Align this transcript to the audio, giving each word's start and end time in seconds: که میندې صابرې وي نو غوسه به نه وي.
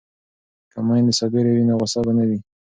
که 0.71 0.79
میندې 0.87 1.13
صابرې 1.19 1.51
وي 1.53 1.63
نو 1.69 1.73
غوسه 1.79 1.99
به 2.05 2.11
نه 2.17 2.23
وي. 2.29 2.39